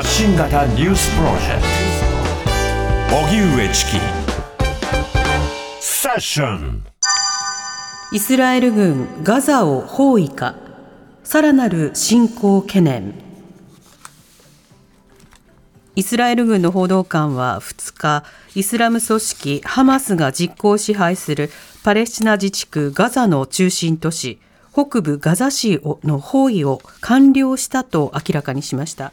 [0.00, 1.62] 発信型ニュースプロジェク
[3.10, 3.16] ト。
[3.18, 3.90] 荻上チキ。
[5.78, 6.82] セッション。
[8.10, 10.54] イスラエル軍ガザを包囲か。
[11.22, 13.12] さらなる侵攻懸念。
[15.96, 18.24] イスラエル軍の報道官は2日
[18.54, 21.50] イスラム組織ハマスが実効支配する
[21.84, 24.40] パレスチナ自治区ガザの中心都市
[24.72, 29.12] 北部ガザ市の包囲を完了したと明らかにしました。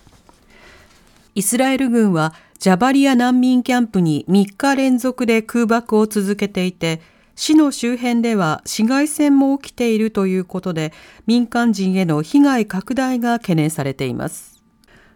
[1.37, 6.99] イスラエル軍はジャバリア難民キャンプに3日連続で空爆を続けていて
[7.35, 10.93] 市の周辺では市街戦も起きているということで
[11.27, 14.63] 民間人への被害拡大が懸念されています。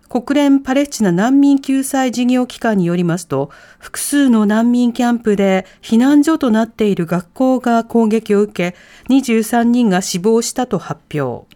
[0.09, 3.49] 国連パレスチナ難民救済事業機関によりますと
[3.79, 8.77] 複数の難民キャンプで避難所となっている学校が攻撃を受け
[9.11, 11.47] 23人が死亡したと発表。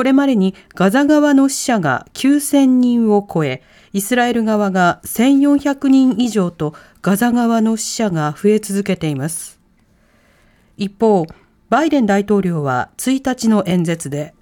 [0.00, 3.62] これまでにガザ側の死者が9000人を超え
[3.92, 9.60] イスラエル側が1400人以上とガザ側の死者が増え続けています
[10.78, 11.26] 一方、
[11.68, 14.32] バイデン大統領は1日の演説で、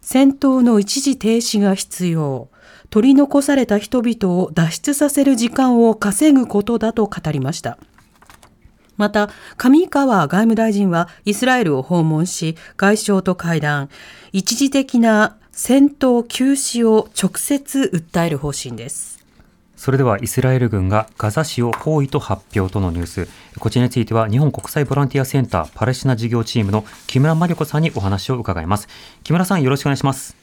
[0.00, 2.48] 戦闘の一時停止が必要、
[2.88, 7.76] 取り残された人々を脱出させる時間を稼ぐことだと語りました。
[9.02, 13.88] また、上川外務大臣はイスラエルを訪問し、外相と会談、
[14.30, 19.18] 一時的な戦闘休止を直接訴える方針です。
[19.76, 23.28] それではイスラエル軍がガザ市を包囲と発表とのニュース。
[23.58, 28.86] こちらについては日本国際ボランティアセンターパレスチナ事業チームの木村真理子さんにお話を伺います。
[29.24, 30.36] 木村さんよろしくお願いします。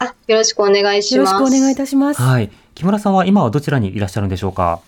[0.00, 1.32] あ、よろしくお願いします。
[1.32, 2.20] よろしくお願いいたします。
[2.20, 2.50] はい。
[2.74, 4.80] 木村さんは今はどちらにいらっしゃるんでしょうか？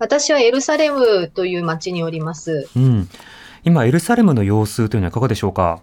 [0.00, 2.68] 私はエルサレムという町におります。
[2.74, 3.08] うん。
[3.64, 5.82] 今、エルサレムの様子というのはいかがでしょうか？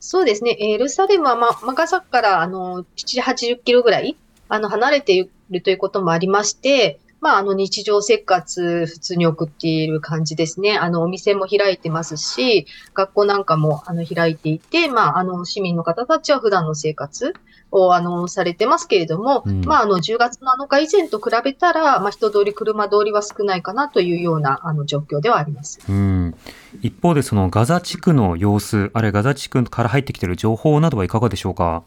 [0.00, 0.56] そうですね。
[0.58, 4.16] エルサレムは、ま、マガザからあの7、80キロぐらい
[4.48, 10.76] あの、離れているということもありまして、まあ、あの、日常生活、普通に送っている感じですね。
[10.76, 17.34] あの、お店も開いてますし、学校なんかも、あの、開いていて、まあ、あの、市民の方たちは普段の生活
[17.70, 25.80] を、あの、されてますけれども、うん、まあ、あの、10月7日以前と比べたら、まあ、人通り、車通りは少ないかなというような、あの、状況ではあります。
[25.88, 26.34] うん。
[26.82, 31.82] 一方で、その、ガザ地区の様子、あるいはガザ地区から入ってきている情報などはいかがでしょうか？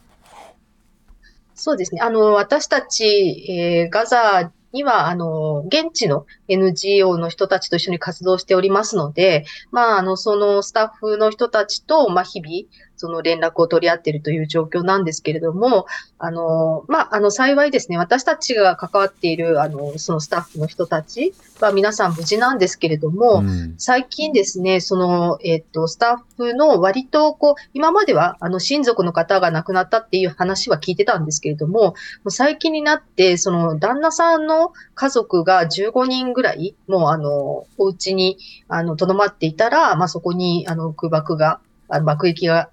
[1.56, 2.02] そうですね。
[2.02, 12.66] あの、私たち、えー、ガザには、あの、現地の NGO の人たちと一緒に活動しておりますので、まあ、あの、そのスタッフの人たちと、まあ、日々、
[13.00, 15.86] その連絡を取り合っているという状況なんですけれども、
[16.18, 31.94] あの、まあ、あの、幸いですね、私たちが関わっている、あの、そのスタッフの人たちは皆さん無事なんですけれども、うん、最近ですね、その、えっ、と、スタッフの割と、こう、今までは、あの、親族の方が亡くなったっていう話は聞いてたんですけれども、も
[32.26, 41.62] う最近になって、その、旦那さんの家族が15人ぐらい、もう、あの、お家に、あの、とどまっていたら、まあ、そこに、あの、空爆が、
[41.92, 42.70] あの爆撃が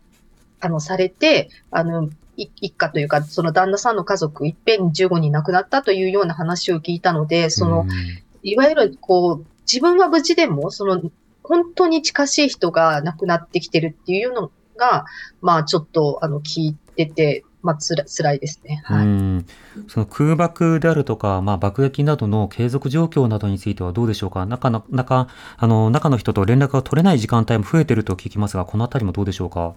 [0.60, 7.86] あの、されて、あの、一家というか、その旦那さんの家族、いっぺんに15人亡くなったというような話を聞いたので、その、
[8.42, 11.00] いわゆる、こう、自分は無事でも、その、
[11.42, 15.04] 本当に近しい人が亡くなってきてるっていうのが、
[15.40, 18.80] まあ、ちょっと、あの、聞いてて、まあ、つら辛いですね。
[18.84, 19.06] はい、
[19.88, 24.46] その空爆であるとか、まあ、爆撃などの継続状況などについてはどうでしょうか？
[24.46, 29.74] 中の中あの中の人と連絡が取れない時間帯も増えていると聞きますが、このあたりもどうでしょうか？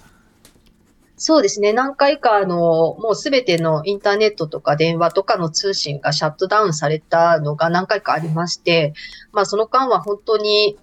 [1.19, 1.73] そうですね。
[1.73, 8.93] 何回か、あの、もうすべてのインターネットとか電話とかの通信がシャットダウンされたのが何回かありまして、
[9.33, 10.77] まあその間は本当に、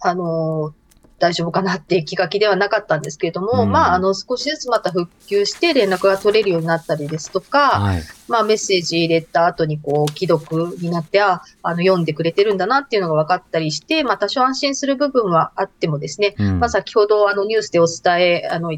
[0.00, 0.72] あの、
[1.18, 18.72] 大丈夫かなって気が気ではなかったんですけれども、うん、まあ、あの、少しずつまた復旧して連絡が取れるようになったりですとか、はい、まあ、メッセージ入れた後に、こう、既読になって、あ、あの、読んでくれてるんだなっていうのが分かったりして、まあ、多少安心する部分はあってもですね、うん、まあ、先ほど、あの、ニュースでお伝え、あの、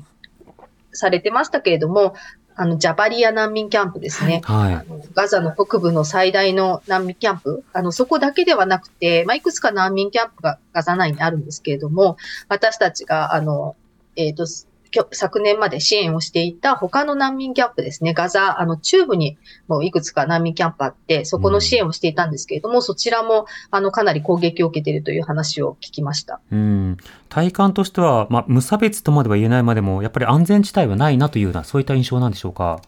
[0.95, 2.15] されてましたけれども、
[2.57, 4.41] あの、ジャバリア難民キャンプですね。
[4.45, 7.65] はい、あのガザの北部の最大の難民キャンプ。
[7.73, 12.17] あの、そこだけではなくて、まあ、いくつか難民キャンプがガザ内にあるんですけれども、
[12.49, 13.75] 私たちが、あの、
[14.15, 14.47] えっ、ー、と、
[15.13, 19.39] 昨年まで支援をしていた他の難民キャンプですね、ガザ、あの、中部に
[19.69, 26.41] もいくつか難民キャンプあって、そこの支援をしていたんですけれども、うん、そちらも、あの、かなり攻撃を受けているという話を聞きました。
[26.51, 26.97] うん。
[27.29, 32.81] 体感としては、まあ、無差別とまでは言えないまでも、やっぱり安全地帯はないなというような、そういった印象なんでしょうか？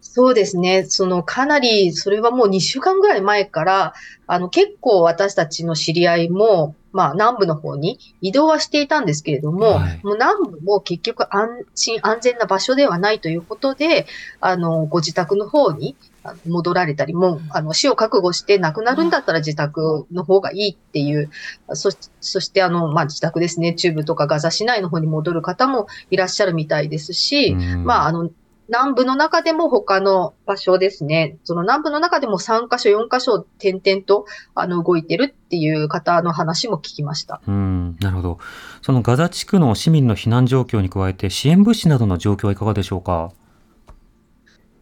[0.00, 0.84] そうですね。
[0.84, 3.94] そのかなり、それはもう2週間ぐらい前から、
[4.26, 14.06] あの結構私たちの知り合いも、まあ、南部の方に移動はしていたんですけれども、はい、もう南部も結局安心安全な場所ではないということで、
[14.40, 15.96] あの、ご自宅の方に
[16.46, 21.30] 戻られたり、もう、あの、死を覚悟して亡くなるんだったら自宅の方がいいっていう、
[21.74, 21.90] そ
[22.20, 28.30] そして、あの、まあ、自宅ですね、中部とかガザ市内の方に戻る方もいらっしゃるみたいですし、まあ、あの、
[28.68, 31.38] 南部の中でも他の場所ですね。
[31.44, 37.40] その南部の中でも3カ所、4カ所点々とあの動いてるっていう方の話も聞きました。
[37.46, 38.38] うん、なるほど。
[38.82, 43.32] そのガザ地区の市民の避難状況に加えて支援物資などの状況はいかがでしょうか？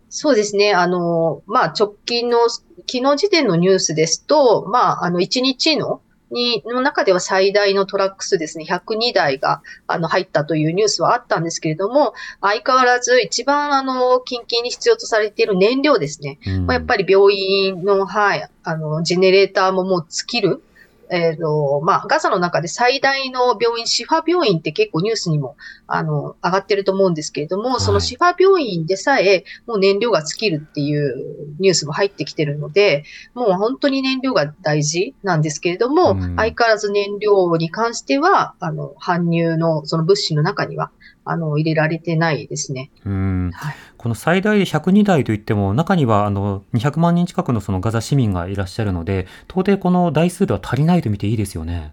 [0.09, 0.73] そうですね。
[0.73, 6.00] あの、まあ、直近の、昨日時点のニュースですと、まあ、あの、1日の
[6.31, 16.38] に、の中では最大のトラック数ですね、102台が、あの、入ったというニュースはあったんですけれども、相変わらず一番、あの、緊急に必要とされている燃料ですね。
[16.46, 20.62] うん、まあ、やっぱり病院の、はい、あの、ジェネレーターももう尽きる
[21.11, 25.56] えっ、ー、と、まあ、ガザの中で最大の病院、シファ病院って結構ニュースにも、
[25.87, 33.05] あの、上がってると思うんですけれども、はい、そのシファ病院でさえ、もう燃料が尽きるっていうニュースも入ってきてるので、
[33.35, 40.91] もう本当に燃料が大事なんですけれども、うん、相変わらず燃料に関しては、あの、搬入のその物資の中には、
[41.26, 42.90] あの、入れられてないですね。
[43.05, 43.50] うん。
[43.52, 51.93] はい、この最大で102台といっても、中にはあの200万人近くのそのガザ市民がいらっしゃるので、到底この台数では足りないと見ていいですよね。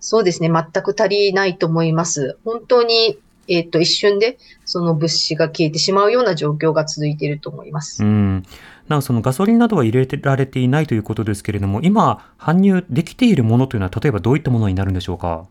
[0.00, 0.50] そうですね。
[0.50, 2.38] 全く足りないと思います。
[2.44, 8.02] 本当に、えっ、ー、と、一瞬でその物資が消えてしまうような状況が続いていると思います。
[8.02, 8.44] うん。
[8.88, 15.46] なお、そのガソリンなどは入れられていないということですけれども、今、搬入できているものというのは、例えばどういったものになるんでしょうか？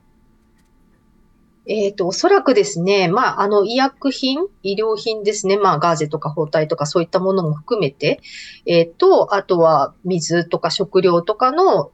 [1.68, 8.22] えっ、ー、と、おそらくですね、まあ、あの、医薬品、医療品ですね、まあ、ガーゼとか包帯とかそういったものも含めて、
[8.66, 11.92] えっ、ー、と、あとは水とか食料とかの、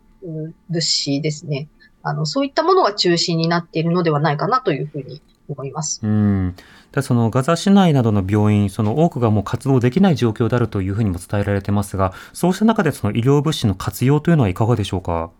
[0.69, 1.67] 物資ですね。
[2.01, 5.99] あの、そういったものが中心になっているのではないかなというふうに思います。
[6.03, 6.55] うん。
[6.91, 15.31] だそのガザ市内などの病院、その多くがもう活動できない状況であるというふうにも伝えられてますが、そうした中でその医療物資の活用というのはいかがでしょうか？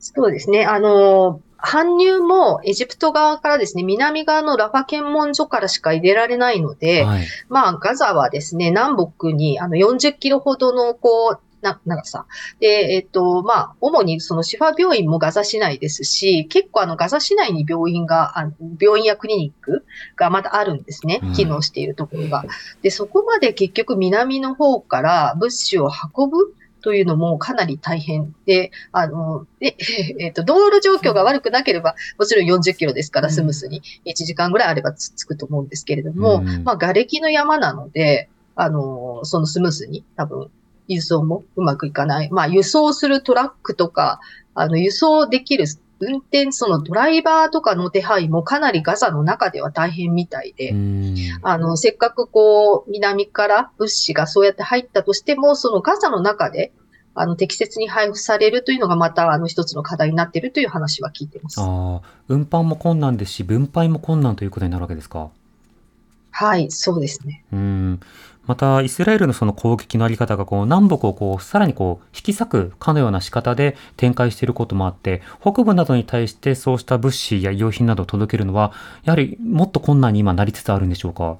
[0.00, 0.64] そうですね。
[0.64, 12.26] あの、搬入もエジプト側からですね、南側のラファ検問所からしか入れられないので、はい、まあ、ガザはですね、南北にあの40キロほどの、こう、な、長さ。
[12.58, 18.50] で、えっと、まあ、主にそのシファ病院もガザ市内ですし、結構あのガザ市内に病院が、あ
[18.80, 19.84] 病院やクリニック
[20.16, 21.20] がまだあるんですね。
[21.34, 22.44] 機能しているところが。
[22.80, 29.76] で、そこまで結局南の方から物資を運ぶというのもかなり大変で、あの、え、
[30.18, 40.50] えっ、ー、と、道路状況が悪くなければ、もちろん40キロですからスムースに1時間ぐらいあれば着くと思うんですけれども、うん、まあ、瓦礫の山なので、あの、そのスムースに多分、
[40.88, 42.30] 輸送もうまくいかない。
[42.30, 44.20] まあ、輸送するトラックとか、
[44.54, 45.66] あの、輸送できる
[46.00, 50.70] 運転、そのドライバーとかの手配もかなりガザの中では大変みたいで、
[51.42, 56.72] あの、せっかくこう、南から物資がそうやって入ったとしても、そのガザの中で、
[57.14, 61.60] あの、適切に配布されるというのがまた、あの、一つの課題になっているという話は聞いています。
[61.60, 65.30] ああ、運搬も困難ですし、分配も困難ということになるわけですか？
[66.42, 67.44] はい、そうですね。
[67.52, 68.00] うん。
[68.46, 78.72] また、イスラエルのその攻撃のあり方が、こう、南北をこう、さらにこう、引き裂くかのような仕方で展開していることもあって、北部などに対してそうした物資や用品などを届けるのは、
[79.04, 81.36] やはりもっと困難に今なりつつあるんでしょうか？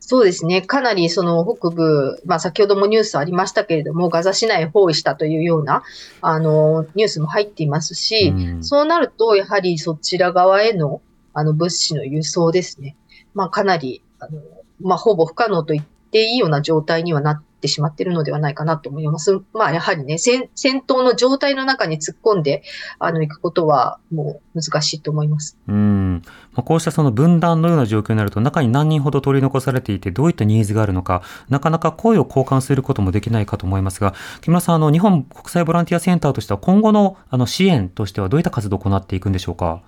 [0.00, 0.60] そうですね。
[0.60, 5.84] かなりその北部、まあ先ほどもニュースありましたけれども、ガザ市内包囲したというような、
[6.20, 11.00] あの、ニュースも入っていますし、うん、そうなると、やはりそちら側への、
[11.32, 12.96] あの、物資の輸送ですね。
[13.34, 14.40] まあかなり、あの、
[14.80, 19.38] まあほぼ不可能と言っていいような状態にはなってしまっているのではないかなと思います。
[19.52, 22.62] まあ、やはりね、戦戦闘の状態の中に突っ込んで、
[22.98, 25.58] あの、行くことはもう難しいと思います。
[25.68, 26.22] うん。
[26.54, 39.82] まあ、こうしたその分断のような状況になると、中に何人ほど取り残されていて、どういったニーズがあるのか、なかなか声を交換することもできないかと思いますが、木村さん、あの、日本国際ボランティアセンターとしては、今後のあの支援としてはどういった活動を行っていくんでしょうか？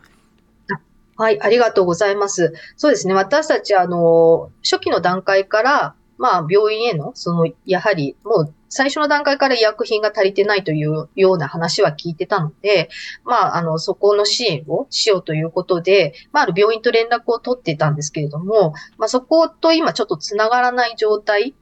[1.22, 2.52] はい、ありがとうございます。
[2.76, 3.14] そうですね。
[3.14, 12.88] 私たち、あの、初期の段階から、まあ、病院への、その、やはり、もう、最初の段階から医薬品が足りてないというような話は聞いてたので、
[13.24, 21.54] まあ、あの、そこの支援をしようということで、まあ、ある病院と連絡を取っていたんですけれども、まあ、そこと今ちょっと繋がらない状態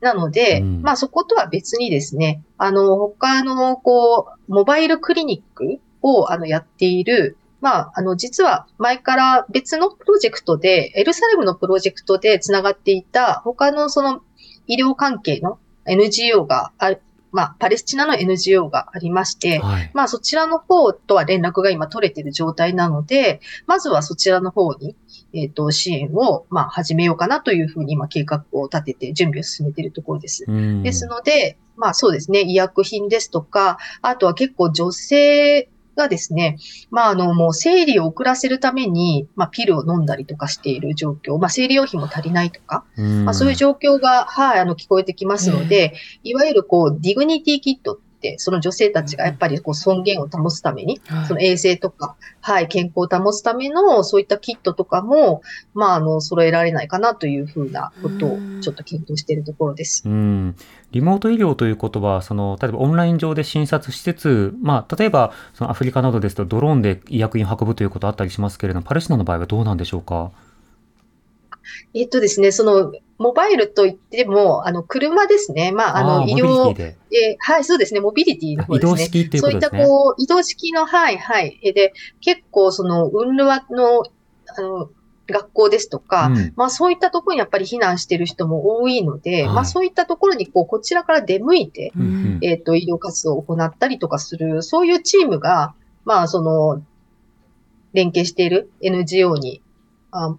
[0.00, 14.22] なので、うん、まあ、そことは別にですね、あの、他の、こう、モバイルクリニックを、あの、やっている、まあ、あの、実は前から別のプロジェクトで、エルサレムのプロジェクトで繋がっていた他のその
[14.66, 16.96] 医療関係の NGO があ
[17.30, 19.90] まあ、パレスチナの NGO がありまして、はい。
[19.92, 24.96] まあ、そちらの方とは連絡が今取れている状態なので、まずはそちらの方に、
[25.34, 30.44] えっ、と、支援を、まあ、始めようかなというふうに今計画を立てて準備を進めているところです。
[30.48, 35.68] うんですので、まあそうですね、医薬品ですとか、あとは結構女性
[35.98, 36.56] がですね、
[36.90, 43.24] まああのもう生理を遅らせるために、まあピルを飲んだりとかしている状況、まあ生理用品も足りないとか、うん。
[43.26, 48.07] まあそういう状況が、はい、あの聞こえてきますので、いわゆるこう、ディグニティキットって、
[48.38, 55.42] その女性たちがやっぱりこう尊厳を保つために、その衛生とか、はい、健康を保つための、そういったキットとかも、
[55.74, 60.02] まあ、あの、揃えられないかなというふうなことをうん、ちょっと検討しているところです。
[60.06, 60.56] うん、
[60.92, 70.30] リモート医療ということは、その例えばオンライン上で診察しつつ、まあ、例えばそのアフリカなどですと、ドローンで医薬品を運ぶということあったりしますけれども、パレスチナの場合はどうなんでしょうか？
[71.94, 75.72] えっとですね、その、モバイルといっても、あの、車ですね。
[75.72, 78.98] まあ、あの、医療、えーはい、そうですね、モビリティの方移ですね。
[78.98, 79.96] 動式というそういった、ことですね。
[79.96, 81.58] こう、移動式の、はい、はい。
[81.64, 84.04] えで、結構、その、ウンルワの、
[84.56, 84.90] あの、
[85.26, 96.82] 学校ですとか、うんまあ、そういったところにやっぱり避難している人も多いので、はいまあ、そういったところに、こう、こちらから出向いて、うんうんえっ、と、医療活動を行ったりとかする、そういうチームが、まあ、その、
[97.92, 99.60] 連携している NGO に、
[100.10, 100.34] あ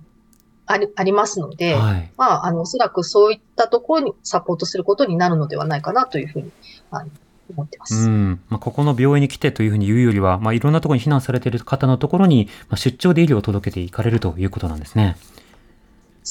[0.71, 6.51] ありありますので、はいまあ、あの、おそらくそういったところにサポートすることになるのではないかなというふうに、
[6.91, 7.09] あの
[7.51, 7.95] 思ってます。
[7.95, 15.17] うんまあ、ここの病院に来てというふうに言うよりは、まあ、いろんなところに避難されている方のところに、まあ、出張で医療を届けていかれるということなんですね。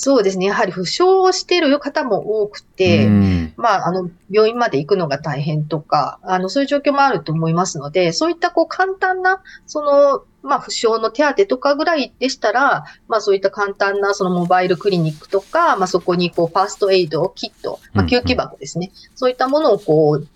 [0.00, 0.47] そうですね。
[0.47, 18.93] やはり負傷をしている方も多くて、うんまあ、あの、病院まで行くのが大変とか、あの、そういう状況もあると思いますので、そういったこう簡単な、その、まあ、負傷の手当とかぐらいでしたら、まあ、そういった簡単な、そのモバイルクリニックとか、まあ、そこにこう、ファーストエイド、キット、まあ、うんうん救急箱ですね。
[19.17, 20.28] そういったものをこう、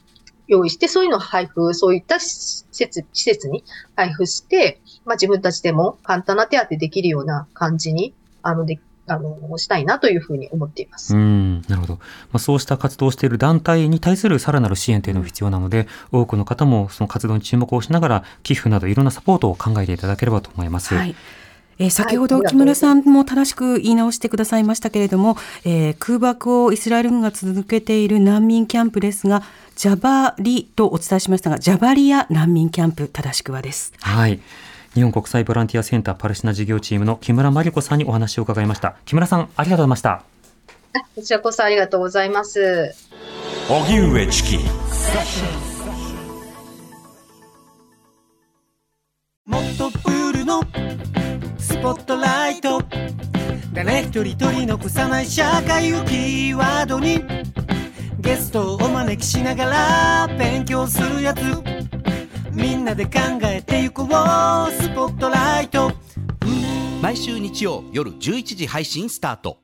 [0.48, 3.62] 用意して、そういうのを配布、そういった施設、施設に
[3.94, 11.14] 配布して、まあ、自分たちでも簡単な手当できるような感じに、あの、で、あの、したいなというふうに思っています。
[11.14, 11.94] うん、なるほど。
[11.94, 12.00] ま
[12.34, 20.94] あ、そうした活動をしている団体に対するさらなる支援というのも必要なので、多くの方もその活動に注目をしながら、寄付などいろんなサポートを考えていただければと思います。
[20.94, 21.14] はい。
[21.78, 29.42] えー先ほどはい木村さんも正しく言い直してくださいましたけれども、えー空爆をイスラエル軍が続けている難民キャンプですが、
[29.74, 33.92] ジャバリとお伝えしましたが、ジャバリア難民キャンプ正しくはです。
[34.00, 34.40] はい。
[34.94, 38.96] 日本国際ボランティアセンターパレスチナ事業チームの木村真理子さんにお話を伺いました。
[39.06, 40.22] 木村さん、ありがとうございました。
[41.14, 42.94] こちらこそありがとうございます。
[43.70, 44.58] 荻上チキ
[49.46, 50.62] もっとプールの
[51.58, 52.82] スポットライト
[53.72, 57.24] 誰一人取り残さない社会をキーワードに
[58.18, 61.40] ゲストをお招きしながら勉強するやつ
[62.54, 63.10] みんなで考
[63.44, 64.06] えてゆこう。
[64.08, 65.90] スポットライト。
[67.00, 69.62] 毎週日曜夜11時配信スタート。